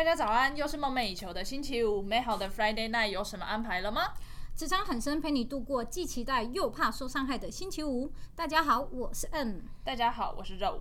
[0.00, 4.14] 大家早安，又是梦寐以求的星期五，美好的 Friday night 有什么安排了吗？
[4.56, 8.10] 职场很深，陪你度过既期待又怕受伤害的星期五。
[8.34, 9.62] 大家好，我是 N。
[9.84, 10.80] 大家好，我是肉。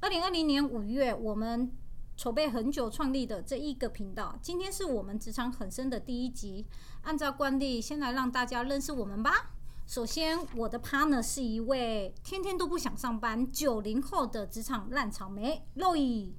[0.00, 1.72] 二零二零年五月，我们
[2.18, 6.66] 筹备很久创立的这一个频道，今天是我们职场很深的第一集。
[7.04, 9.52] 按照惯例，先来让大家认识我们吧。
[9.86, 16.34] 首先，我的 partner 是一位天天都不想上班、九零后的职场烂草莓，肉姨。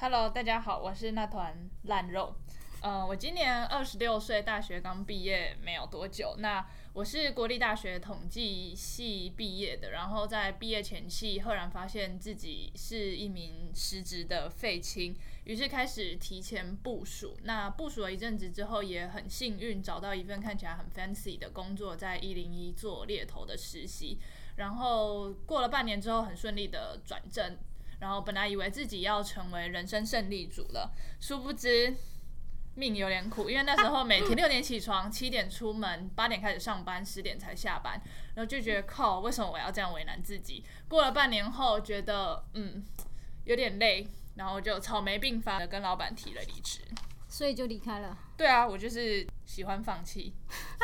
[0.00, 2.34] Hello，大家好，我是那团烂肉。
[2.80, 6.36] 呃，我今年二十六岁，大学刚毕业没有多久。
[6.38, 17.36] 那我是国立大学统计系毕业的，然后在毕业前夕，赫然发现自己是一名失职的废青，于是开始提前部署。
[17.42, 24.18] 那部署了一阵子之后，也很幸运找到一份看起来很 fancy 的工作，在一零一做猎头的实习。
[24.56, 27.58] 然后过了半年之后，很顺利的转正。
[28.00, 31.94] 然后本来以为自己要成为人生胜利组了，殊不知
[32.74, 38.00] 命有点苦，因为那时候每天六点起床，七点出门，八点开始上班，十点才下班，
[38.34, 40.64] 然后就觉得靠，为什么我要这样为难自己？
[40.88, 42.84] 过了半年后，觉得嗯
[43.44, 44.06] 有点累，
[44.36, 46.80] 然后就草莓病发的跟老板提了离职。
[47.30, 48.18] 所以就离开了。
[48.36, 50.34] 对啊，我就是喜欢放弃。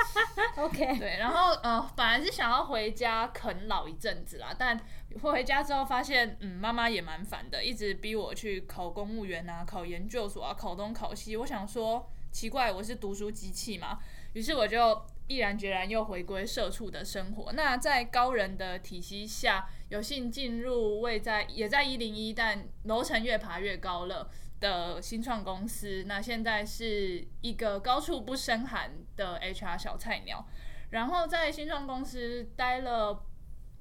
[0.56, 0.98] OK。
[0.98, 4.80] 对，然后呃，本来是想要回家啃老一阵子啦，但
[5.20, 11.36] 回家之后发现，嗯，妈妈也蛮烦的，一直逼我去考公务员啊，考研究所啊，考东考西。
[11.36, 13.98] 我想说，奇怪，我是读书机器嘛？
[14.34, 17.52] 于是我就毅然决然又回归社畜的生活。
[17.52, 24.30] 那在高人的体系下，有幸进入位在也在一零一，但楼层越爬越高了。
[24.60, 30.46] 的新创公司，那现在是一个高处不胜寒的 HR 小菜鸟，
[30.90, 33.24] 然后在新创公司待了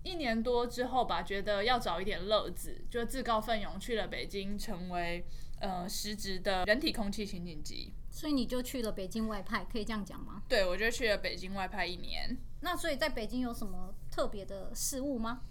[0.03, 5.25] 一年多之后吧，觉得要找一点乐子，就自告奋勇去了北京，成为
[5.61, 7.93] 呃实职的人体空气清净机。
[8.11, 10.43] 所以你就去了北京外派，可以这样讲吗？
[10.47, 12.37] 对，我就去了北京外派一年。
[12.61, 15.41] 那所以在北京有什么特别的事物吗？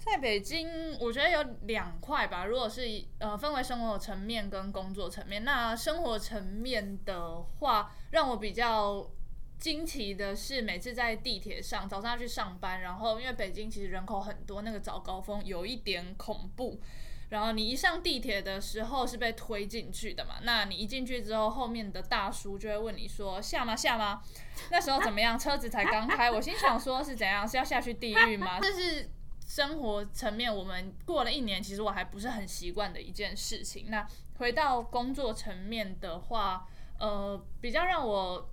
[0.00, 2.46] 在北京，我觉得有两块吧。
[2.46, 2.82] 如果是
[3.18, 9.06] 呃分为生活层面跟工作层面，那生活层面的话，让我比较
[9.58, 16.80] 惊奇的是，每次在地铁上早上要去上班，然后因为北京其实人口很多，那个早高峰有一点恐怖。
[17.28, 20.36] 然后你一上地铁的时候是被推进去的嘛？
[20.42, 24.22] 那你一进去之后，后面的大叔就会问你说下吗下吗？
[24.70, 25.38] 那时候怎么样？
[25.38, 27.46] 车子才刚开，我心想说是怎样？
[27.46, 28.58] 是要下去地狱吗？
[28.62, 29.10] 这是。
[29.50, 33.86] 生活层面，我们过了一年，其实我还不是很习惯的一件事情。
[33.90, 34.06] 那
[34.38, 36.68] 回到工作层面的话，
[37.00, 38.48] 呃，比较让我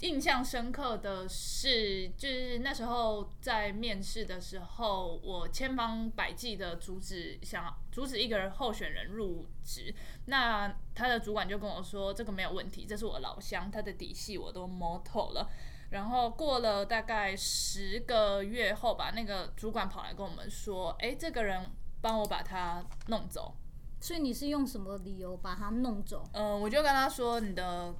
[0.00, 9.94] 印象深刻的是，就是那时候在面试的时候，我千方百计的阻止想阻止一个人候选人入职。
[10.24, 15.48] 那他的主管就跟我说：“这个没有问题，这是我老乡，他的底细我都摸透了。”
[15.90, 21.64] 然后过了大概十个月后吧，那个主管跑来跟我们说：“哎，这个人
[22.00, 23.56] 帮我把他弄走。”
[24.00, 26.22] 所以你是用什么理由把他弄走？
[26.32, 27.94] 嗯、呃，我就跟他说：“你的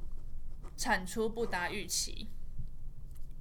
[0.76, 2.28] 产出不达预期。”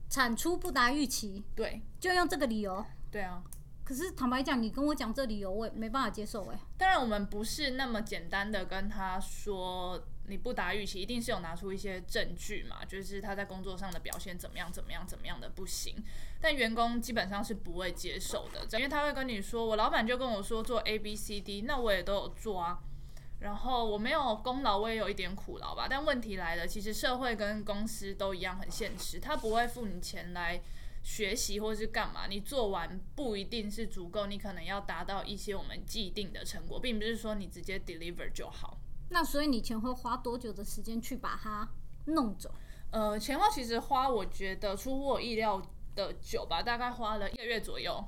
[0.10, 1.44] 产出不达预期？
[1.56, 2.86] 对，就用这个理由？
[3.12, 3.44] 对啊。
[3.84, 6.60] 可是坦白讲，你跟我讲这理由，我也没办法接受哎。
[6.78, 10.08] 当然，我们不是那么简单的跟他说。
[10.28, 12.84] 你不达预期，一定是有拿出一些证据嘛？
[12.86, 15.96] 就是他在工作上的表现怎么样，怎么样，怎么样的不行。
[16.42, 22.80] 但员工基本上是不会接受的，因为他会跟你说，我老板就跟我说做 A B C D，那我也都有做啊。
[23.40, 25.88] 然后我没有功劳，我也有一点苦劳吧。
[25.90, 30.62] 但问题来了，其实社会跟公司都一样很现实，他不会付你钱来
[31.04, 32.28] 学习或是干嘛。
[32.28, 38.80] 你做完不一定是足够，你可能要达到一些我们既定的成果，并不是说你直接 deliver 就好。
[39.10, 41.68] 那所以你前后花多久的时间去把它
[42.06, 42.50] 弄走？
[42.92, 45.62] 呃，前后其实花我觉得出乎我意料
[45.96, 48.04] 的久吧，大概花了一个月左右。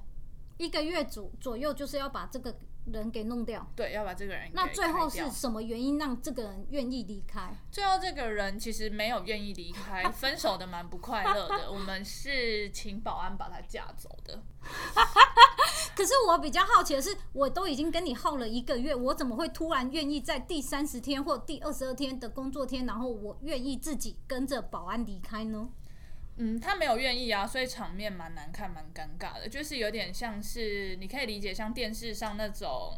[0.57, 2.57] 一个月左左右就是要把这个
[2.92, 3.66] 人给弄掉。
[3.75, 4.50] 对，要把这个人。
[4.54, 7.56] 那最后是什么原因让这个人愿意离开？
[7.72, 11.72] 最后这个人其实没有愿意离开， 分手的蛮不快乐的。
[11.72, 14.42] 我们是请保安把他架走的。
[15.95, 25.69] 可是我比较好奇的是，我都已经跟你耗了一个月，我怎么会突然愿意在第三十天或第二十二天的工作天，然后我愿意自己跟着保安离开呢？
[26.38, 32.98] 嗯，他没有愿意啊，所以场面蛮难看，蛮尴尬的，就是有点像是你可以理解像电视上那种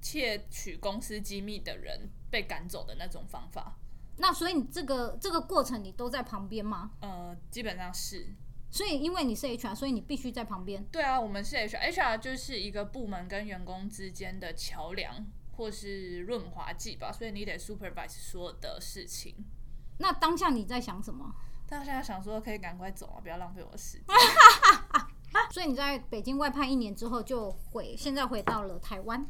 [0.00, 3.76] 窃取公司机密的人被赶走的那种方法。
[4.16, 6.90] 那所以你这个这个过程你都在旁边吗？
[7.00, 8.34] 呃，基本上是。
[8.70, 10.84] 所以，因为你是 HR，所以你必须在旁边。
[10.92, 19.34] 对啊，我们是 HR，HR 就是一个部门跟员工之间的桥梁，或是润滑剂吧，所以你得 supervise 所有的事情。
[20.00, 21.34] 那当下你在想什么？
[21.68, 24.06] 当下想说可以赶快走啊，不要浪费我的时间。
[25.52, 29.26] 所以你在北京外派一年之后就回，现在回到了台湾。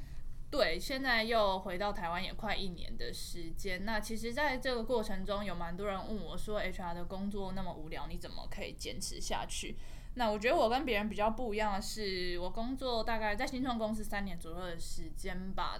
[0.51, 3.85] 对，现在又回到台湾也快一年的时间。
[3.85, 9.77] 那其实，在这个过程中，有蛮多人问我说：“HR 的工作那么无聊，你怎么可以坚持下去？”
[10.15, 15.79] 那我觉得我跟别人比较不一样的是，我工作大概在新创公司三年左右的时间吧，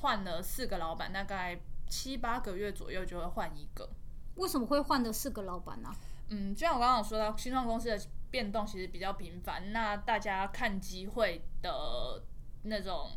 [0.00, 3.90] 换了四个老板，大概七八个月左右就会换一个。
[4.40, 5.90] 为什么会换的四个老板呢？
[6.28, 8.00] 嗯，就像我刚刚有说到，新创公司的
[8.30, 12.22] 变动其实比较频繁，那大家看机会的
[12.64, 13.10] 那种。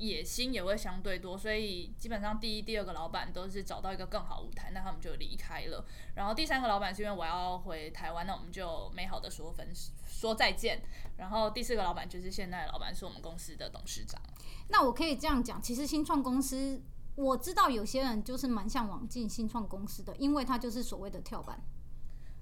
[0.00, 5.84] 野心也会相对多，所以基本上第一、第二个老板都是找到一个更好舞台，那他们就离开了。
[6.14, 9.66] 然后第三个老板是因为我要回台湾，那我们就美好的说分
[10.06, 10.80] 说再见。
[11.16, 14.22] 然后第四个老板就是现在的老板，是我们公司的董事长。
[14.68, 16.80] 那我可以这样讲，其实新创公司
[17.18, 21.60] 我知道有些人就是蛮向往进新创公司的，因为它就是所谓的跳板。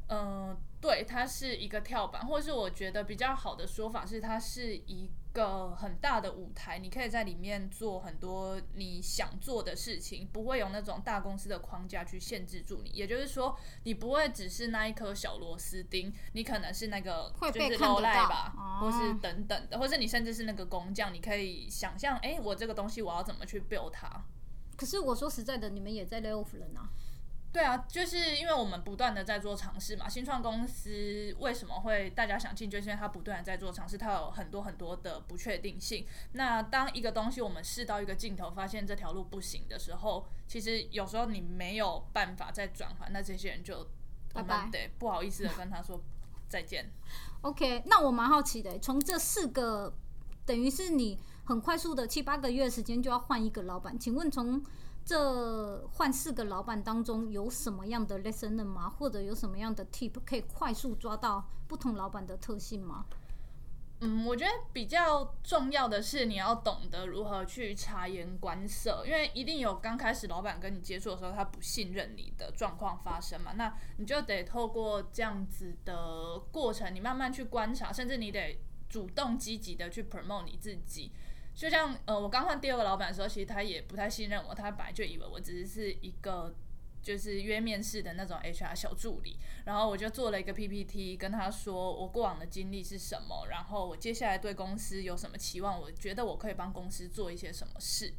[0.09, 12.91] 嗯、呃，对，它是一个跳板，或是我觉得比较好的说法是，它是一个很大的舞台，你可以在里面做很多你想做的事情，不会有那种大公司的框架去限制住你。
[12.91, 24.25] 也就是说，你不会只是那一颗小螺丝钉，你可能是那个就是 low line 吧，或是等等的，或是你甚至是那个工匠，你可以想象，哎，我这个东西我要怎么去 build 它。
[24.77, 26.89] 可是我说实在的，你们也在 lay off 人啊。
[27.53, 30.07] 对啊，就是因为我们不断的在做尝试嘛。
[30.07, 36.07] 新创公司为什么会大家想进，就是因为它不断的在做尝试，它有很多很多的不确定性。
[36.33, 43.89] 那当一个东西我们试到一个尽头，发现这条路不行的时候，其实有时候你没有办法再转换，那这些人就
[44.35, 45.99] 拜拜，对，不好意思的跟他说
[46.49, 46.91] 再见。
[47.41, 49.95] OK，那我蛮好奇的，从这四个
[50.45, 54.61] 等于是你很快速的七八个月时间就要换一个老板，请问从
[55.05, 58.91] 这换四个老板当中有什么样的 lesson 吗？
[58.91, 63.07] 或者有什么样的 tip 可以快速抓到不同老板的特性吗？
[64.01, 81.13] 嗯，我觉得比较重要的是你要懂得如何去察言观色，因为一定有刚开始老板跟你接触的时候他不信任你的状况发生嘛，那你就得透过这样子的过程，你慢慢去观察，甚至你得主动积极的去 promote 你自己。
[81.57, 86.55] 就像呃，我刚换第二个老板的时候，其实他也不太信任我，他本来就以为我只是是一个
[87.03, 98.13] 就是约面试的那种 HR 小助理，然后我就做了一个 PPT，跟他说我过往的经历是什么，然后我接下来对公司有什么期望，我觉得我可以帮公司做一些什么事。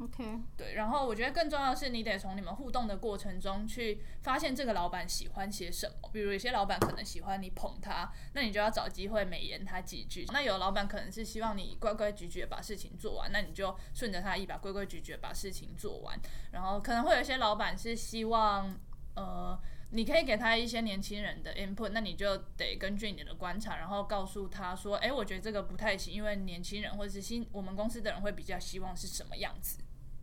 [0.00, 6.10] OK，对，然后我觉得更重要的是，你得从你们互动的过程中去发现这个老板喜欢些什么。
[6.12, 10.26] 比如有些老板可能喜欢你捧他，那你就要找机会美言他几句。
[10.32, 16.18] 那有老板可能是希望你规规矩矩把事情做完，那你就顺着他意，把规规矩矩把事情做完。
[16.50, 18.76] 然后可能会有些老板是希望，
[19.14, 19.56] 呃，
[19.90, 29.78] 你可以给他一些年轻人的 input，那你就得根据你的观察，然后告诉他说，哎，我觉得这个不太行，因为年轻人或者是新我们公司的人会比较希望是什么样子。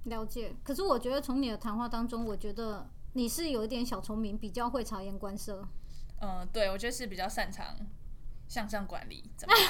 [0.05, 5.67] 了解，可是我觉得从你的谈话当中，我觉得你是有一点小聪明，比较会察言观色。
[6.19, 7.77] 嗯、呃，对，我觉得是比较擅长
[8.47, 9.31] 向上管理。
[9.37, 9.65] 怎么样？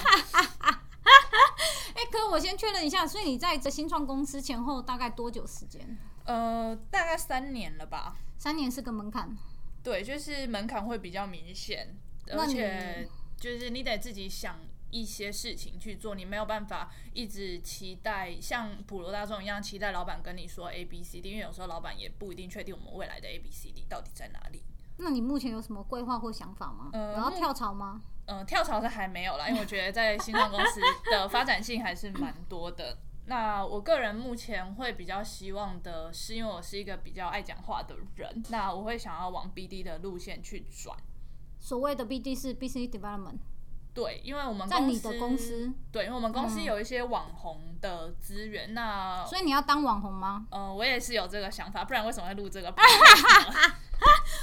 [1.93, 5.97] 哎、欸，可是我先确认一下，所以你在这新创公司前后大概多久时间？
[6.23, 8.15] 呃，大概三年了吧。
[8.37, 9.37] 三年是个门槛。
[9.83, 11.95] 对，就是门槛会比较明显，
[12.31, 13.07] 而且
[13.37, 14.59] 就是你得自己想。
[14.93, 24.61] 一些事情去做，你没有办法一直期待像普罗大众一样期待老板跟你说 A B C D，因为有时候老板也不一定确定我们未来的 A B C D 到底在哪里。
[24.97, 26.89] 那你目前有什么规划或想法吗？
[26.91, 28.01] 呃，然后跳槽吗？
[28.25, 32.97] 嗯，跳槽是还没有啦，因为我觉得在新创公司的发展性还是蛮多的。
[33.31, 40.97] 那我个人目前会比较希望的是，因为我是一个比较爱讲话的人，那我会想要往 B D 的路线去转。
[41.57, 43.37] 所谓的 B D 是 Business Development。
[43.93, 50.45] 对，因为我们公司在你的公司，对，因为我们公司有一些网红的资源，嗯、那所以你要当网红吗？
[50.51, 52.73] 呃，我也是有这个想法，不然为什么会录这个？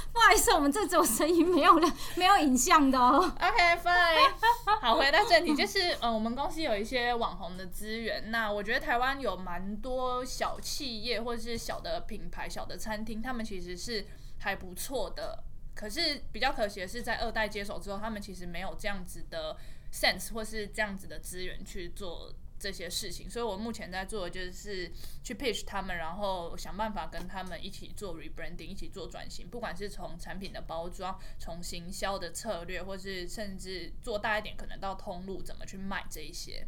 [0.13, 3.19] 不好意思，我们这种声音没有了， 没有影像的哦。
[3.39, 4.79] OK，fine。
[4.81, 14.05] 好，回到正题，就是呃，我们公司有一些网红的资源，那我觉得台湾有蛮多小企业或者是小的品牌、小的餐厅，他们其实是
[14.39, 15.43] 还不错的。
[15.75, 19.55] 可是比较可惜的是，在二代接手之后，他们其实没有这样子的
[19.93, 23.29] sense 或是这样子的资源去做这些事情。
[23.29, 24.91] 所以我目前在做的就是
[25.23, 29.47] 去 pitch 他们，然后想办法跟他们一起做 rebranding，一起做转型。
[29.47, 36.67] 不管是从产品的包装、从行销的策略，或是甚至做大一点，可能到通路怎么去卖这一些。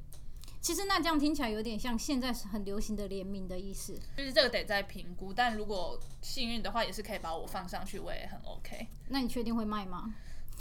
[0.61, 3.99] 其实那这样听起来有点像现在是很流行的联名的意思。
[4.15, 8.87] 就是这个得再评估，但如果幸运的话，也是可以把我放上去，我也很 OK。
[9.09, 10.13] 那你确定会卖吗？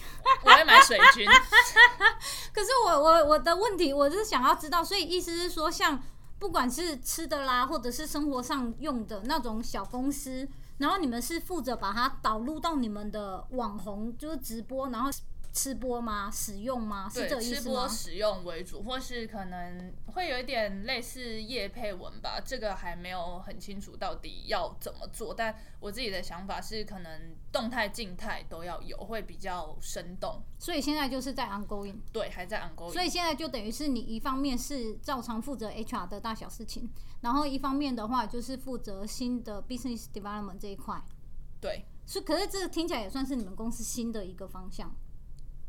[0.44, 1.26] 我会买水军。
[2.52, 6.02] 可是我我我的问题，我是想要知道，所以意思是说，像
[6.38, 15.10] 不管是吃的啦，或者是生活上用的那种小公司，然后你们是负责把它导入到你们的网红，就是直播，然后。
[15.52, 16.30] 吃播吗？
[16.30, 17.08] 使用吗？
[17.12, 17.60] 是这个意思吗？
[17.60, 22.40] 吃播使用为主，或是可能会有一点类似叶配文吧。
[22.44, 30.42] 这个还没有很清楚到底要怎么做，但我自己的想法是，可能动态、静态都要有，会比较生动。
[30.58, 32.92] 所以现在就是在 ongoing，对，还在 ongoing。
[32.92, 36.88] 所以现在就等于是你一方面是照常负责 HR 的大小事情，
[37.22, 41.02] 然后一方面的话就是负责新的 business development 这一块。
[41.60, 44.94] 对，是，可是这个听起来也算是你们公司新的一个方向。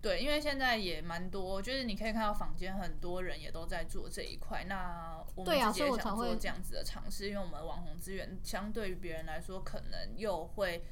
[0.01, 4.63] 对，因为现在也蛮多，就是你可以看到坊间很多人也都在做这一块。
[4.63, 10.83] 那我们自己也想做这样子的尝试，因为我们网红资源相对于别人来说，可能又会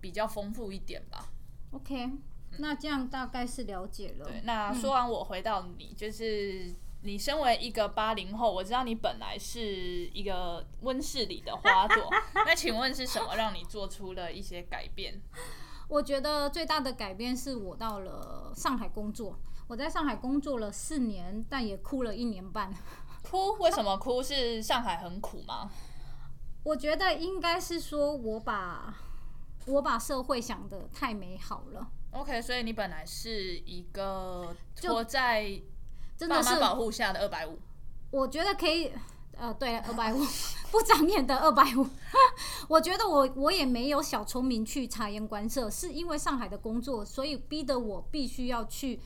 [0.00, 1.28] 比较丰富一点吧。
[1.72, 2.10] OK，
[2.58, 4.24] 那这样大概是了解了。
[4.24, 12.08] 对，那说完我回到你，嗯、就是你身为一个八零后，我知道你本来是一个温室里的花朵，
[12.46, 15.20] 那请问是什么让你做出了一些改变？
[15.88, 19.38] 我觉得最大的改变是我到了上海工作。
[19.68, 22.72] 我在上海工作了四年，但也哭了一年半。
[23.28, 23.52] 哭？
[23.60, 24.22] 为什么哭？
[24.22, 25.70] 是上海很苦吗？
[26.62, 28.94] 我觉得应该是说我把
[29.66, 31.88] 我把社会想得太美好了。
[32.12, 35.60] OK，所以你本来是一个活在
[36.16, 37.58] 真的是保护下的二百五。
[38.10, 38.92] 我觉得可以。
[39.38, 40.18] 呃，对，二百五
[40.70, 41.86] 不长眼的二百五。
[42.68, 48.98] 我觉得我我也没有小聪明去察言观色，是因为上海的工作，所以逼得我必须要去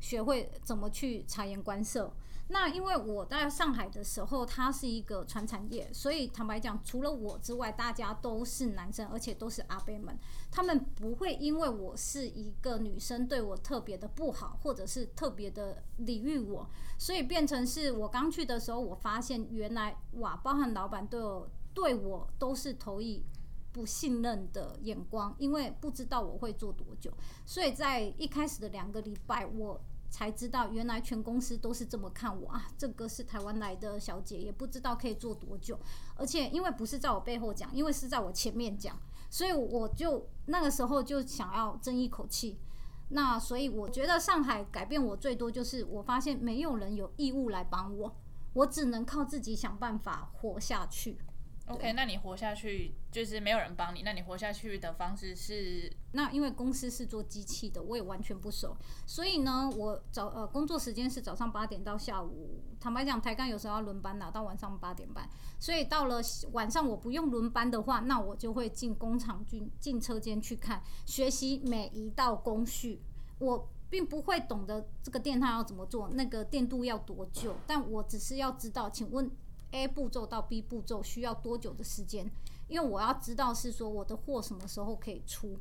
[0.00, 2.12] 学会怎么去察言观色。
[2.48, 10.18] 那因为我在上海的时候，它是一个传产业，所以坦白讲，除了我之外，大家都是男生，而且都是阿伯们，
[10.50, 23.24] 他们不会因为我是一个女生对我特别的不好，或者是特别的礼遇我，所以变成是我刚去的时候，我发现原来哇，包含老板对我对我都是投以
[23.72, 27.10] 不信任的眼光，因为不知道我会做多久，
[27.46, 29.80] 所以在一开始的两个礼拜我。
[30.14, 32.68] 才知道原来全公司都是这么看我啊！
[32.78, 35.76] 这个是台湾来的小姐，也不知道可以做多久。
[36.14, 38.96] 而且因为不是在我背后讲，因为是在我前面讲，
[39.28, 42.60] 所以我就那个时候就想要争一口气。
[43.08, 48.14] 那所以我觉得上海改变我最多就是我发现没有人有义务来帮我，
[48.52, 51.18] 我只能靠自己想办法活下去。
[51.66, 55.90] OK，那你活下去就是没有人帮你，那你活下去的方式是？
[56.12, 65.26] 那因为公司是做机器的，我也完全不熟，所以呢，我早呃工作时间是早上八点到下午，坦白讲，抬杠有时候要轮班啦，到晚上八点半，
[65.58, 66.20] 所以到了
[66.52, 73.00] 晚上我不用轮班的话，那我就会进工厂进进车间去看，学习每一道工序。
[73.38, 79.30] 我并不会懂得这个电焊要怎么做，那个电镀要多久，但我只是要知道，请问。
[79.74, 82.30] A 步骤到 B 步骤需要多久的时间？
[82.68, 85.58] 因为我要知道是说我的货什么时候可以出，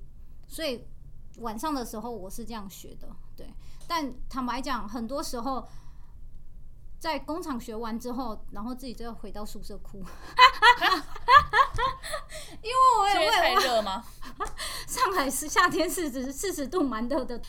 [0.48, 0.86] 所以
[1.40, 3.08] 晚上的时候我是这样学的。
[3.36, 3.52] 对，
[3.88, 5.68] 但坦白讲，很多时候
[7.00, 9.98] 在工厂学完之后，然后自己就要回到宿舍哭，
[12.62, 14.06] 因为我也会太热吗？
[14.88, 17.42] 上海是夏天是指四十度蛮热的，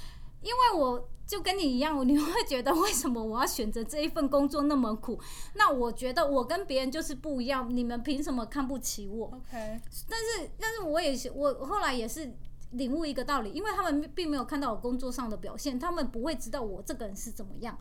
[0.44, 1.08] 因为我。
[1.26, 5.18] 就跟你一样， 你会觉得为什么我要选择这一份工作那么苦？
[5.54, 12.30] 那我觉得我跟别人就是不一样，你们凭什么看不起我？OK，但是但是我也是，我后来也是
[12.72, 17.78] 领悟一个道理，因为他们并没有看到我工作上的表现，他们不会知道我这个人是怎么样。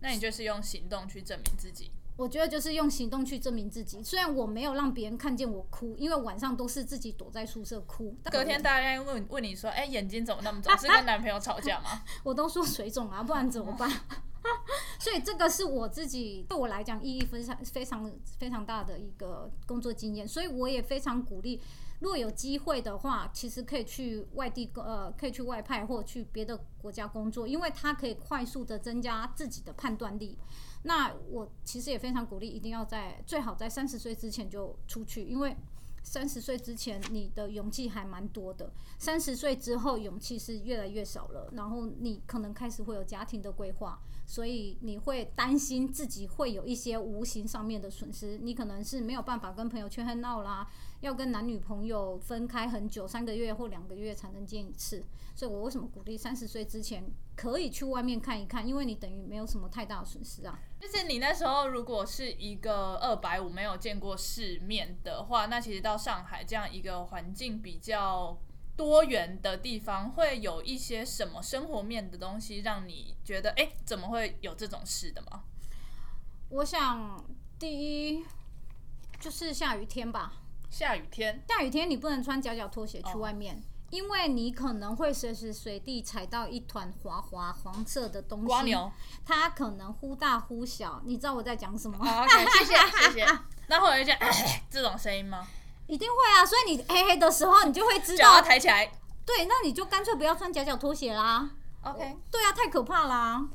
[0.00, 1.90] 那你就是用行动去证明自己。
[2.18, 4.02] 我觉得就是用行动去证明自己。
[4.02, 8.12] 虽然我没有让别人看见我哭，因为晚上都是自己躲在宿舍哭。
[8.24, 10.76] 隔天大家问问你说：“哎、欸，眼睛怎么那么肿？
[10.76, 13.88] 是跟男朋友吵架吗？” 我都说水肿啊，不然怎么办？
[14.98, 20.26] 所以这个是我自己对我来讲意义非常非常非常大的一个工作经验。
[20.26, 21.60] 所以我也非常鼓励，
[22.00, 30.38] 如果有机会的话，其实可以去外地呃，可以去外派或去别的国家工作，因为它可以快速的增加自己的判断力。
[30.84, 35.56] 那我其实也非常鼓励，一定要在最好在三十岁之前就出去，因为
[36.04, 50.68] 三十岁之前你的勇气还蛮多的，三十岁之后勇气是越来越少了，然后你可能开始会有家庭的规划，所以你会担心自己会有一些无形上面的损失，你可能是没有办法跟朋友去 hang out 啦，
[51.00, 55.02] 要跟男女朋友分开很久，三个月或两个月才能见一次，
[55.34, 60.60] 所以我为什么鼓励三十岁之前可以去外面看一看，因为你等于没有什么太大的损失啊。
[60.78, 68.38] 就是你那时候如果是一个二百五没有见过世面的话，那其实到上海这样一个环境比较
[68.78, 75.42] 多元的地方，会有一些什么生活面的东西让你觉得，哎，怎么会有这种事的吗？
[76.50, 77.22] 我想
[77.58, 78.24] 第一
[79.18, 80.32] 就是下雨天吧。
[80.70, 83.56] 下雨天，下雨天你不能穿脚脚拖鞋去外面。
[83.56, 83.58] 哦
[83.90, 88.92] 因为你可能会随时随地踩到一团滑滑黄色的东西，蜗牛，
[89.24, 93.38] 它可能忽大忽小，你知道我在讲什么谢谢谢谢。
[93.66, 94.14] 那会有一些
[94.68, 95.48] 这种声音吗？
[95.88, 98.24] 一定会啊，所以你黑黑的时候，你就会知道。
[98.24, 98.86] 脚要抬起来。
[99.26, 101.50] 对，那你就干脆不要穿夹脚拖鞋啦。
[101.82, 102.16] OK。
[102.30, 103.48] 对啊，太可怕啦。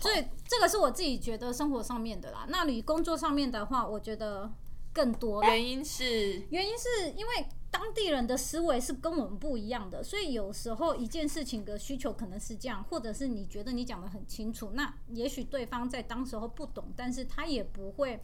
[0.00, 2.46] 所以这个是我自己觉得生活上面的啦。
[2.48, 4.48] 那你工作上面的话，我觉得
[4.92, 5.42] 更多。
[5.42, 6.46] 原因是？
[6.50, 7.48] 原因是因为。
[7.70, 18.18] 当地人的思维是跟我们不一样的，所以有时候一件事情的需求可能是这样，或者是你觉得你讲的很清楚，那也许对方在当时候不懂，但是他也不会，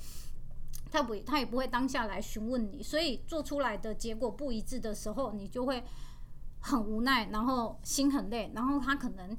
[0.94, 5.82] 他不，他也不会当下来询问你，所以做出来的结果不一致的时候，你就会
[6.60, 9.36] 很无奈，然后心很累，然后他可能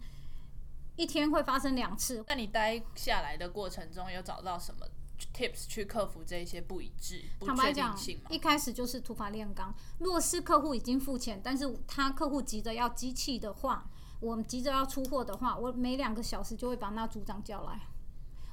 [0.97, 2.21] 一天会发生两次。
[2.27, 4.85] 那你待下来的过程中有找到什么
[5.33, 8.19] ？Tips 去克服这一些不一致、不确定性。
[8.29, 9.73] 一开始就是突发炼钢。
[9.99, 17.79] 若是客户已经付钱，但是他客户急着要机器的话，我们急着要出货的话，我每两个小时就会把那组长叫来，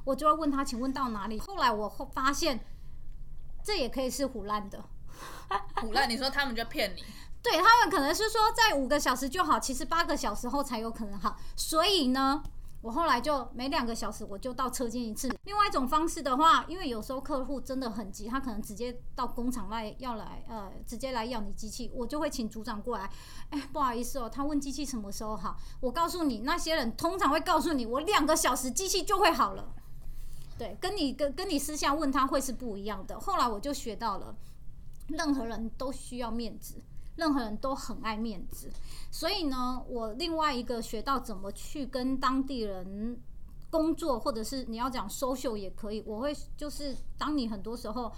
[0.04, 1.36] 我就要问他，请问到哪里？
[1.40, 2.64] 后来我发现，
[3.62, 4.84] 这也可以是唬烂的。
[5.76, 6.08] 唬烂？
[6.08, 7.04] 你说他们就骗你？
[7.42, 11.36] 对，他们可能是说在五个小时就好，其实八个小时后才有可能好。
[11.56, 12.42] 所以呢？
[12.82, 15.32] 我后来就每两个小时我就到车间一次。
[15.44, 23.08] 另外一种方式的话，因为有时候客户真的很急，他可能直接到工厂来要来，呃，直接来要你机器，我就会请组长过来。
[23.50, 29.72] 哎，不好意思哦，他问机器什么时候好，我告诉你，那些人通常会告诉你，我两个小时机器就会好了。
[30.58, 33.18] 对，跟你跟跟你私下问他会是不一样的。
[33.18, 34.34] 后来我就学到了，
[35.08, 36.82] 任何人都需要面子。
[37.14, 38.70] 任何人都很爱面子，
[39.10, 43.20] 所以呢，我另外一个学到怎么去跟当地人
[43.68, 46.02] 工作，或者是你要讲 social 也可以。
[46.06, 48.10] 我会就是当你很多时候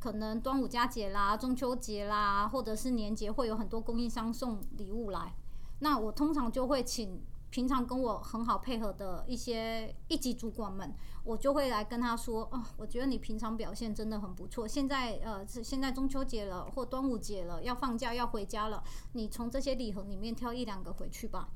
[0.00, 5.32] 可能端午佳节啦、中秋节啦，或者是年节会有很多供应商送礼物来，
[5.78, 7.22] 那我通常就会请。
[7.50, 14.68] 平常跟我很好配合的一些一级主管们，我就会来跟他说：“哦，我觉得你平常表现真的很不错。
[14.68, 18.82] 现在呃，是现在中秋节了或端午节了，要放假要回家了，
[19.14, 21.48] 你从这些礼盒里面挑一两个回去吧。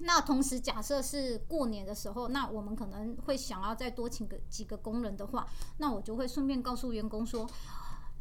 [0.00, 5.46] 那同时，假设是过年的时候，那我们可能会想要再多请个几个工人的话，
[5.76, 7.46] 那我就会顺便告诉员工说。”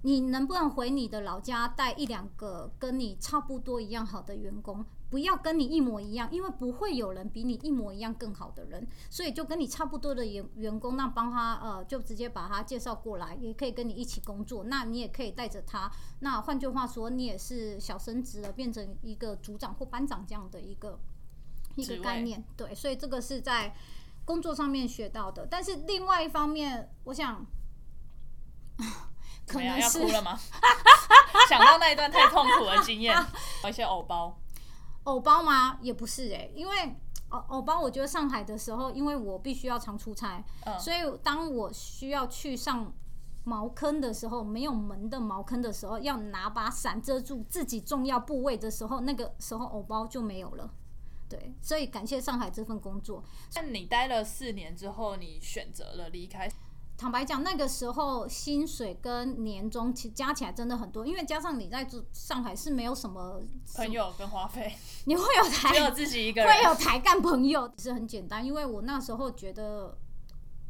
[0.04, 4.86] 你能不能回你的老家带一两个跟你差不多一样好的员工？
[5.10, 8.88] 不要跟你一模一样，因为不会有人比你一模一样更好的人。
[9.10, 14.64] 所以就跟你差不多的员员工，那帮他呃，就直接把他介绍过来，也可以跟你一起工作。
[14.64, 15.92] 那你也可以带着他。
[16.22, 20.98] 那换句话说，你也是小升职了，变成一个组长或班长这样的一个
[21.76, 22.42] 一个概念。
[22.56, 23.76] 对，所以这个是在
[24.24, 25.46] 工作上面学到的。
[25.46, 27.46] 但是另外一方面，我想。
[29.52, 30.40] 可能要哭了吗？
[31.50, 33.16] 想到那一段太痛苦的经验，
[33.64, 34.38] 有 一些偶包，
[35.04, 35.78] 偶包吗？
[35.82, 36.96] 也不是哎、欸，因为
[37.30, 42.94] 偶偶包，我觉得上海的时候，因为我必须要常出差，嗯、所以当我需要去上
[43.44, 50.70] 茅坑的时候，没有门的茅坑的时候，要拿把伞遮住自己重要部位的时候，那个时候偶包就没有了。
[51.30, 53.24] 对，所以感谢上海这份工作。
[53.56, 56.52] 那你待了四年之后，你选择了离开。
[57.02, 61.84] 坦白讲，那个时候薪水跟年终其加起来真的很多，因为加上你在
[62.14, 63.42] 上海是没有什么
[63.74, 64.72] 朋友跟花费，
[65.06, 68.46] 你会有台，只有自己一个人，会有台干朋友，其实很简单。
[68.46, 69.98] 因为我那时候觉得，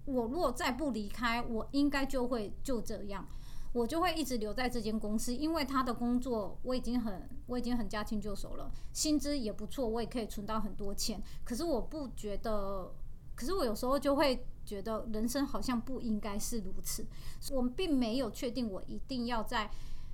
[0.06, 3.28] 我如果再不离开，我应该就会就这样，
[3.74, 11.22] 我就会一直留在这间公司，因为他的工作我已经很我已经很驾轻就熟了，薪资也不错，我也可以存到很多钱。
[11.44, 12.90] 可是我不觉得，
[13.36, 14.46] 可是我有时候就会。
[14.72, 17.06] 觉得人生好像不应该是如此。
[17.52, 19.70] 我们并没有确定我一定要在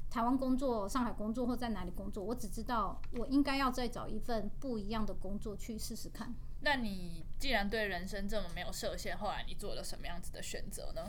[0.09, 2.23] 台湾工作、上海工作或在哪里工作。
[2.23, 6.33] 我只知道我应该要再找一份不一样的工作去试试看。
[6.61, 11.03] 那你既然对人生这么没有设限，后来你做了什么样子的选择呢？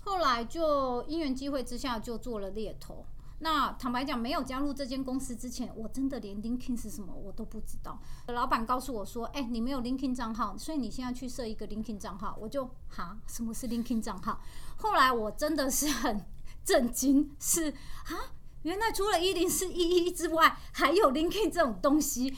[0.00, 3.06] 后来就因缘机会之下就做了猎头。
[3.42, 7.98] 那坦白讲，没有加入这间公司之前，我真的连 LinkedIn 是什么我都不知道。
[8.28, 14.40] 老板告诉我说：“哎、你没有 LinkedIn 账号，所以你现在去设一个 LinkedIn 账号。”我就哈，什么是 LinkedIn 账号？
[14.76, 16.24] 后来我真的是很
[16.62, 22.36] 震惊，是啊，原来除了一零四一一之外，还有 LinkedIn 这种东西。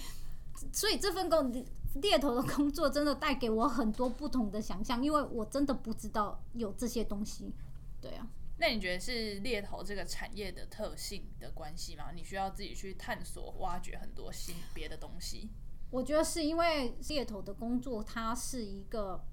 [0.73, 1.53] 所以这份工
[1.95, 7.53] 猎头的工作真的带给我很多不同的想象，因为我真的不知道有这些东西。
[8.01, 8.27] 对啊，
[8.63, 12.13] 那你觉得是猎头这个产业的特性的关系吗？
[12.15, 15.49] 你需要自己去探索、挖掘很多新别的东西？
[15.91, 19.25] 我觉得是因为猎头的工作，它是一个。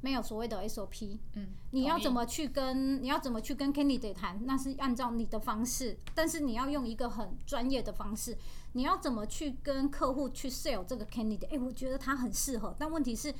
[0.00, 8.36] 没有所谓的 SOP，嗯，你要怎么去跟你要怎么去跟 candidate 谈，那是按照你的方式，但是你要用一个很专业的方式，
[8.74, 11.48] 你要怎么去跟客户去 sell 这个 candidate？
[11.48, 13.34] 哎，我觉得他很适合，但问题是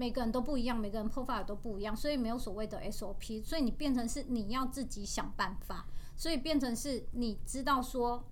[0.00, 5.86] 每个人都不一样，每个人 profile 都不一样，所以没有所谓的 SOP，所以你变成是你要自己想办法，
[6.16, 8.24] 所以变成是你知道说。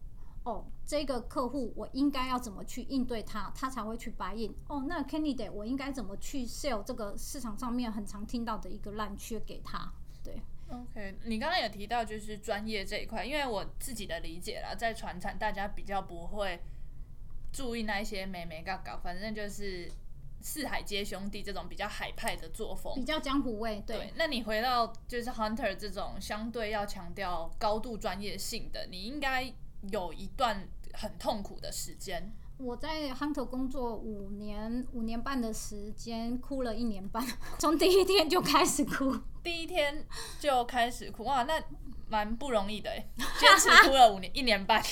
[0.45, 4.55] 哦，这个客户我应该要怎么去应对他，他才会去 buy in。
[4.69, 9.93] 哦，那 candidate 我应该怎么去 sell 这个市场上面很常听到的一个烂缺给他？
[10.25, 16.59] 对，OK，你刚刚有提到就是专业这一块，因为我自己的理解啦，在传产大家比较不会
[17.53, 19.91] 注意那一些美眉嘎嘎，反正就是
[20.41, 23.83] 四海皆兄弟这种比较海派的作风，比较江湖味。
[23.87, 29.55] 对，对，那你回到就是 hunter 这种相对要强调高度专业性的，你应该。
[29.93, 32.35] 有一段很痛苦的时间。
[32.57, 37.25] 我在 Hunter 工作五年，五年半的时间，哭了一年半，
[37.61, 40.05] 从第一天就开始哭，第一天
[40.41, 41.63] 就开始哭，哇，那
[42.09, 44.83] 蛮不容易的哎，坚持哭了五年 一年半。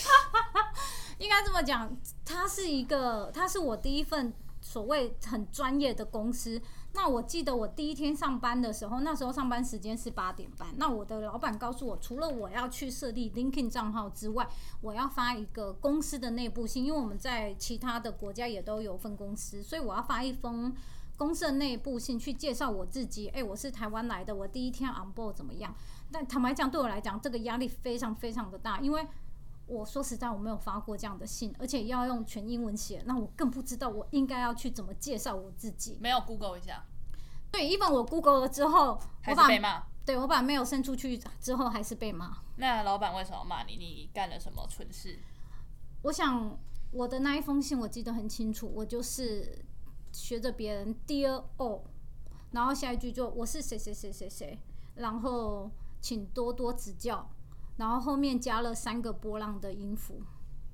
[1.19, 1.93] 应该这么讲，
[2.25, 4.33] 它是一个，它是我第一份
[4.77, 6.61] 所谓很专业的公司。
[6.93, 10.69] 那我记得我第一天上班的时候，那时候上班时间是八点半。
[10.77, 14.47] 那我的老板告诉我，除了我要去设立 LinkedIn 账号之外，
[14.83, 20.75] 我要发一个公司的内部信，因为我们在其他的国家也都有分公司，所以我要发一封
[21.17, 23.29] 公司的内部信去介绍我自己。
[23.29, 25.75] 哎，我是台湾来的，我第一天 on board 怎么样？
[26.13, 29.07] 但坦白讲，对我来讲，这个压力非常非常的大，因为。
[29.67, 35.99] 我说实在，我没有发过这样的信，而且要用全英文写，那我更不知道我应该要去怎么介绍我自己。
[36.01, 36.85] 没有 Google 一下？
[37.51, 39.83] 对，even 我 Google 了之后，还是被骂。
[40.05, 42.39] 对，我把 mail 送出去之后，还是被骂。
[42.59, 43.77] 那老板为什么骂你？
[43.77, 45.19] 你干了什么蠢事？
[46.03, 46.57] 我想
[46.93, 49.65] 我的那一封信我记得很清楚，我就是
[50.13, 51.81] 学着别人 Dear all，
[52.53, 54.61] 然后下一句就我是谁谁谁谁谁，
[54.95, 55.69] 然后
[56.01, 57.29] 请多多指教。
[57.77, 60.23] 然后后面加了三个波浪的音符，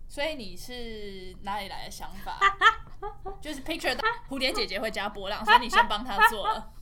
[0.09, 2.39] 所以你是哪里来的想法？
[3.41, 3.97] 就是 picture
[4.29, 6.73] 蝴蝶姐姐会加波浪，所以你先帮她做了。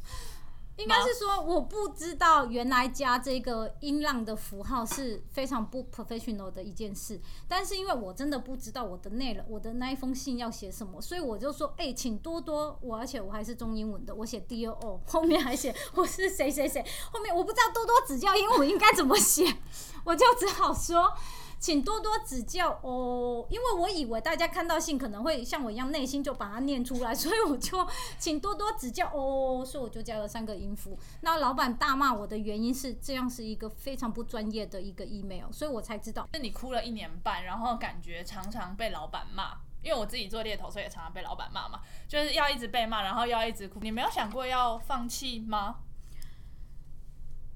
[0.81, 7.21] 应该是说，我不知道原来加这个音浪的符号是非常不 professional 的一件事。
[7.47, 19.45] 但是因为我真的不知道我的内容，我的那一封信要写什么，所以我就说，哎、请多多我，而且我还是中英文的，我写 D O O，后面还写 我是谁谁谁，后面我不知道多多指教英文应该怎么写，
[20.05, 21.12] 我就只好说。
[21.61, 27.87] 请多多指教哦，因为我以为大家看到信可能会像我一样内心就把它念出来，所以我就
[28.18, 30.99] 请多多指教哦，所以我就加了三个音符。
[31.20, 36.27] 那老板大骂我的原因是这样是一个非常不专业的一个 email，所以我才知道。
[36.33, 43.81] 那你哭了一年半，然后感觉常常被老板骂，因为我自己做猎头，所以也常常被老板骂嘛，就是要一直被骂，然后要一直哭。
[43.83, 45.81] 你没有想过要放弃吗？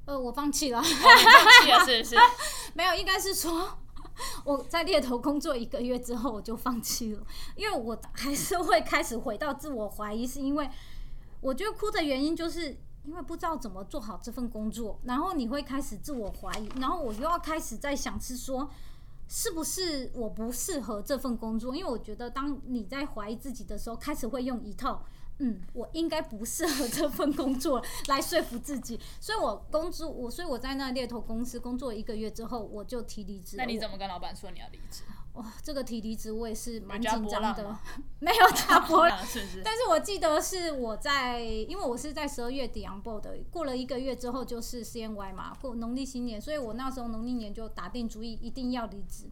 [0.04, 0.82] 呃，我放弃了。
[0.82, 2.16] 放弃了是不是？
[2.74, 3.78] 没有，应该是说。
[4.44, 10.70] 我在猎头工作一个月之后，我就放弃了，因为我还是会开始回到自我怀疑，是因为
[11.40, 18.70] 我觉得哭的原因就是因为不知道怎么做好这份工作，然后你会开始自我怀疑，然后我又要开始在想是说，
[19.28, 21.74] 是不是我不适合这份工作？
[21.74, 25.04] 因为我觉得当你在怀疑自己的时候，开始会用一套。
[25.38, 33.56] 嗯，我应该不适合这份工作来说服自己，所以我工资我所以我在那猎头公司工作一个月之后，我就提离职。
[33.56, 35.02] 那你怎么跟老板说你要离职？
[35.32, 37.76] 哇，这个提离职我也是蛮紧张的，
[38.20, 49.28] 没有加波浪， 是是但是我记得是我在，因为我是在十二月底 on board 的，过了一个月之后就是 CNY 嘛，过农历新年，所以我那时候农历年就打定主意一定要离职。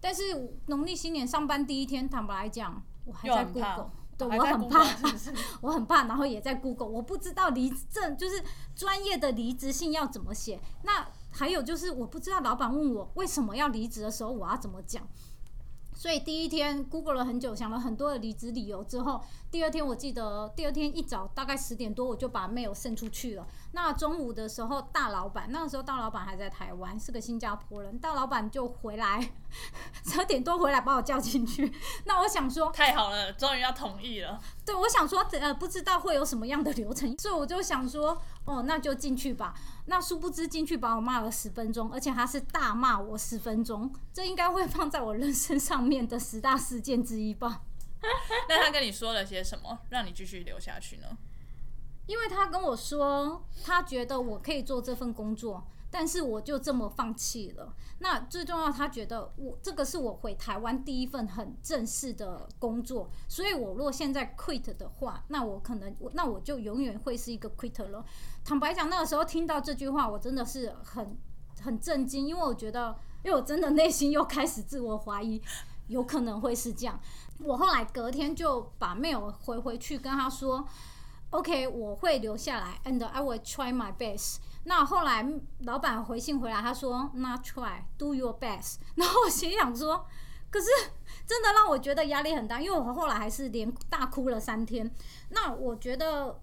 [0.00, 3.90] 但是农历新年上班第一天，坦白来讲，我还在 Google。
[4.18, 4.84] 对，我很怕，
[5.62, 7.86] 我很怕，然后也在 Google，我不知道离职
[8.18, 8.42] 就是
[8.74, 10.60] 专业的离职信要怎么写。
[10.82, 15.06] 那还有就是，我不知道老板问我为什么要离职的时候，我要怎么讲。
[15.98, 23.44] 所以第一天 Google 了很久，想了很多的离职理由之后，第二天我记得第二天一早大概十点多我就把 mail 送出去了。
[23.72, 29.32] 那中午的时候，大老板那个时候大老板还在台湾，是个新加坡人，大老板就回来，
[30.06, 31.72] 十二点多回来把我叫进去。
[32.04, 34.40] 那我想说，太好了，终于要同意了。
[34.68, 39.54] 对，我想说，呃，不知道会有什么样的流程，所以我就想说，哦，那就进去吧。
[39.86, 47.62] 那殊不知进去把我骂了十分钟，而且他是大骂我十分钟，这应该会放在我人生上面的十大事件之一吧。
[48.46, 51.16] 那他跟你说了些什么，让你继续留下去呢？
[52.06, 55.66] 因为他跟我说，他觉得我可以做这份工作。
[55.90, 57.74] 但是我就这么放弃了。
[58.00, 68.04] 那最重要，他觉得我这个是我回台湾第一份很正式的工作，所以我如果现在 quit 的话，那我可能那我就永远会是一个 quit 了。
[68.44, 71.16] 坦白讲，那个时候听到这句话，我真的是很
[71.62, 75.42] 很震惊，因为我觉得，因为我真的内心又开始自我怀疑，
[75.88, 77.00] 有可能会是这样。
[77.40, 80.66] 我后来隔天就把 mail 回回去跟他说
[81.30, 84.36] ，OK，我会留下来，and I will try my best。
[84.64, 85.26] 那后来
[85.60, 88.76] 老板回信回来，他说 Not try, do your best。
[88.96, 90.06] 然后我心想说，
[90.50, 90.66] 可是
[91.26, 94.90] 真的让我觉得压力很大，因为我后来还是连大哭了三天。
[95.30, 96.40] 那我觉得，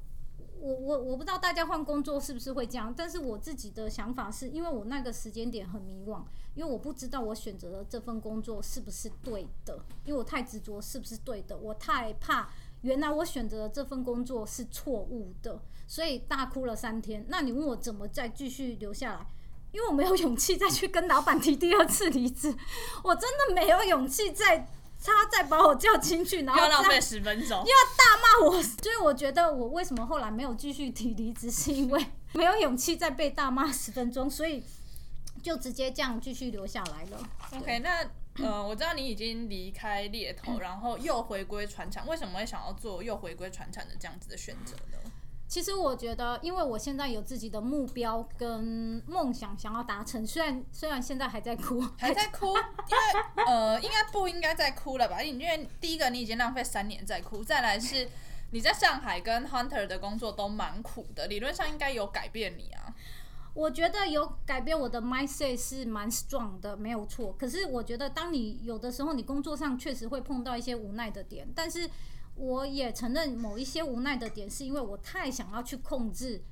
[0.60, 6.24] 我我我不知道大家换工作是不是会这样，但是我自己的想法是因为我那个时间点很迷惘，
[6.56, 12.50] 因为我不知道我选择的这份工作是不是对的，因为我太执着是不是对的，我太怕。
[12.86, 17.26] 原来我选择的这份工作是错误的，所以大哭了三天。
[17.30, 19.26] 那你问我怎么再继续留下来？
[19.72, 22.56] 因为我没有勇气再去跟老板提第二次离职，
[23.04, 24.68] 我真的没有勇气再
[25.04, 28.62] 他再把我叫进去，然后要浪费十分钟，又要大骂我。
[28.62, 34.64] 所以我觉得我为什么后来没有继续提离职，是因为没有勇气再被大骂十分钟，所以
[35.42, 37.28] 就直接这样继续留下来了。
[37.58, 38.08] OK，那。
[38.44, 44.98] 呃，我知道你已经离开猎头，然后又回归传产，为什么会想要做又回归传产的这样子的选择呢？
[45.48, 52.48] 其实我觉得，因为我现在有自己的目标跟梦想想要达成，虽然虽然现在还在哭，还在哭，
[52.90, 55.22] 因为呃，应该不应该再哭了吧？
[55.22, 58.10] 因为第一个你已经浪费三年在哭，再来是
[58.52, 62.94] 你在上海跟 Hunter 的工作都蛮苦的，理论上应该有改变你啊。
[63.56, 67.34] 我觉得有改变我的 mindset 是蛮 strong 的，没有错。
[67.40, 71.90] 可是我觉得，当你有的时候你工作上确实会碰到一些无奈的点，但是
[72.36, 76.44] 我也承认某一些无奈的点是因为我太想要去控制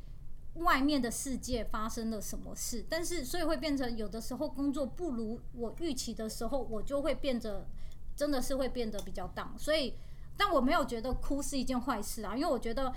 [0.54, 7.68] 外面的世界发生了什么事，但是所以会变成有的时候工作不如我预期的时候，我就会变得
[8.16, 9.58] 真的是会变得比较 down。
[9.58, 9.94] 所以，
[10.38, 12.94] 但我没有觉得哭是一件坏事啊，因为我觉得。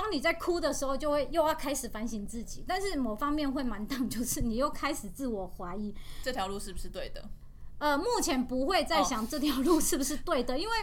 [0.00, 7.28] 当你在哭的时候，就会又要开始反省自己，但是某方面会蛮当，就是你又开始自我怀疑，这条路是不是对的？
[7.78, 10.74] 呃，目前不会再想这条路是不是对的，因为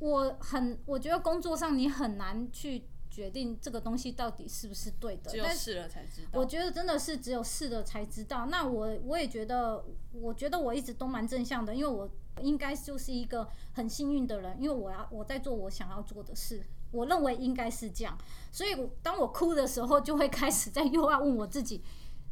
[0.00, 6.28] 我很，我觉得工作上你很难去决定这个东西到底是不是对的，只有试了才知道。
[6.38, 8.44] 我觉得真的是只有试了才知道。
[8.44, 12.06] 那我我也觉得，我觉得我一直都蛮正向的，因为我
[12.42, 16.62] 应该就是一个很幸运的人，因为我要我在做我想要做的事。
[16.90, 18.16] 我认为应该是这样，
[18.50, 18.70] 所以
[19.02, 21.82] 当我哭的时候，就会开始在又要问我自己，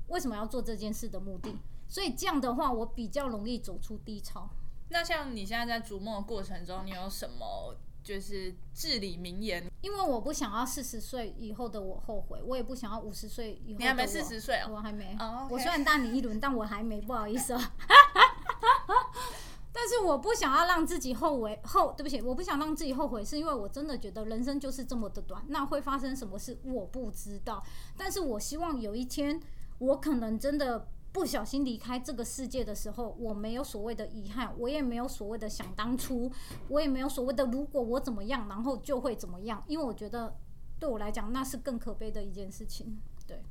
[0.09, 1.55] 为什么要做这件事的目的。
[1.88, 4.49] 所以这样的话，我比较容易走出低潮。
[4.88, 9.71] 那像你现在在逐梦的过程中，你有什么就是至理名言？
[9.83, 13.79] 因为我不想要四十岁以后的我后悔，我也不想要五十岁以后的我。
[13.79, 14.71] 你还没四十岁哦？
[14.73, 15.16] 我还没。
[15.19, 15.53] Oh.
[15.53, 17.75] 我虽然大你一轮，但我还没，不好意思啊。
[19.79, 27.62] 但是我不想要让自己后悔后，对不起，我不想让自己后悔，是因为我真的觉得人生就是这么的短，那会发生什么事我不知道。
[27.95, 29.39] 但是我希望有一天，
[29.77, 36.33] 我可能真的不小心离开这个世界的时候，我没有所谓的遗憾，我也没有所谓的想当初，
[36.69, 40.35] 我也没有所谓的如果我怎么样，然后就会怎么样，因为我觉得
[40.81, 42.97] 对我来讲那是更可悲的一件事情。
[43.27, 43.43] 对，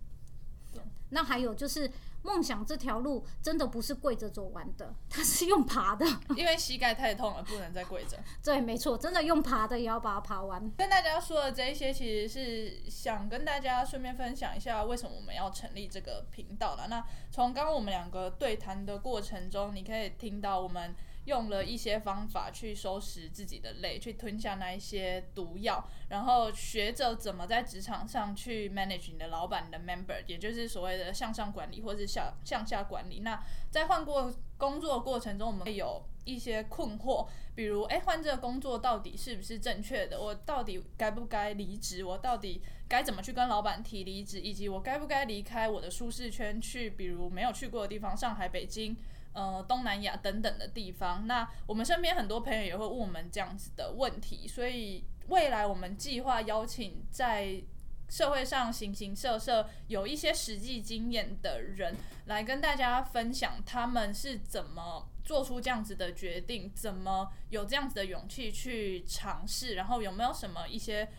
[0.74, 1.92] 对，那还有就是。
[2.26, 6.06] 梦想这条路真的不是跪着走完的，它是用爬的。
[6.36, 8.18] 因为膝盖太痛了，不能再跪着。
[8.44, 10.60] 对，没错，真的用爬的也要把它爬完。
[10.76, 16.88] 跟大家说的这一些，其实是想跟大家顺便分享一下，为什么我们要成立这个频道了。
[16.90, 20.96] 那从刚刚我们两个对谈的过程中，你可以听到我们。
[21.26, 33.22] 用了一些方法去收拾自己的泪，去吞下那一些毒药，然后学着怎么在职场上去 manage 你的老板、的 member，也就是所谓的向上管理或是向向下管理。
[33.22, 40.22] 那在换过工作过程中，我们会有一些困惑，比如，哎，换这个工作到底是不是正确的？
[40.22, 42.04] 我到底该不该离职？
[42.04, 44.40] 我到底该怎么去跟老板提离职？
[44.40, 48.96] 以及我该不该离开我的舒适圈，去比如没有去过的地方，上海、北京。
[49.36, 57.62] 呃，东南亚等等的地方，那我们身边很多朋友也会问我们这样子的问题，所以未来我们计划邀请在
[58.08, 61.94] 社会上形形色色有一些实际经验的人
[62.28, 71.10] 来跟大家分享他们是怎么做出这样子的决定，怎么有这样子的勇气去尝试，然后有没有什么一些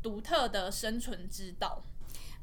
[0.00, 1.82] 独特的生存之道。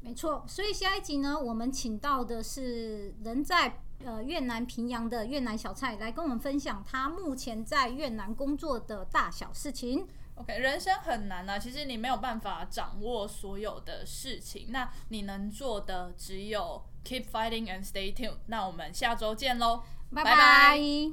[0.00, 10.06] 没错，所以下一集呢，我们请到的是人在呃越南平阳的越南小蔡来跟我们分享他目前在越南工作的大小事情。
[10.34, 18.38] OK，人生很难啊，其实你没有办法掌握所有的事情，那你能做的只有 keep fighting and stay tuned。
[18.46, 19.82] 那我们下周见喽，
[20.14, 21.10] 拜拜。